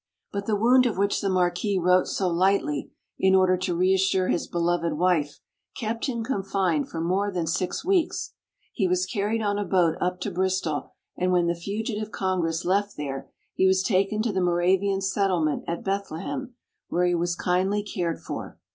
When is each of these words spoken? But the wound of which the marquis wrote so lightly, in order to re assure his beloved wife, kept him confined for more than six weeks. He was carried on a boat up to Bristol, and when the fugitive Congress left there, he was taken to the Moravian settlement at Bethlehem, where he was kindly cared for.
But 0.31 0.47
the 0.47 0.55
wound 0.55 0.87
of 0.87 0.97
which 0.97 1.21
the 1.21 1.29
marquis 1.29 1.77
wrote 1.77 2.07
so 2.07 2.27
lightly, 2.27 2.89
in 3.19 3.35
order 3.35 3.55
to 3.57 3.75
re 3.75 3.93
assure 3.93 4.29
his 4.29 4.47
beloved 4.47 4.93
wife, 4.93 5.39
kept 5.77 6.07
him 6.07 6.23
confined 6.23 6.89
for 6.89 6.99
more 6.99 7.29
than 7.29 7.45
six 7.45 7.85
weeks. 7.85 8.33
He 8.73 8.87
was 8.87 9.05
carried 9.05 9.43
on 9.43 9.59
a 9.59 9.63
boat 9.63 9.97
up 10.01 10.19
to 10.21 10.31
Bristol, 10.31 10.95
and 11.15 11.31
when 11.31 11.45
the 11.45 11.53
fugitive 11.53 12.11
Congress 12.11 12.65
left 12.65 12.97
there, 12.97 13.29
he 13.53 13.67
was 13.67 13.83
taken 13.83 14.23
to 14.23 14.33
the 14.33 14.41
Moravian 14.41 15.01
settlement 15.01 15.65
at 15.67 15.83
Bethlehem, 15.83 16.55
where 16.87 17.05
he 17.05 17.13
was 17.13 17.35
kindly 17.35 17.83
cared 17.83 18.19
for. 18.19 18.57